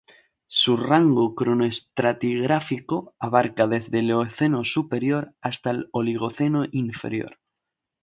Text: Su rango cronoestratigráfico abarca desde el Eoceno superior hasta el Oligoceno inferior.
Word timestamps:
Su 0.47 0.77
rango 0.77 1.35
cronoestratigráfico 1.35 3.13
abarca 3.19 3.67
desde 3.67 3.99
el 3.99 4.09
Eoceno 4.09 4.65
superior 4.65 5.35
hasta 5.41 5.69
el 5.69 5.89
Oligoceno 5.91 6.65
inferior. 6.71 7.37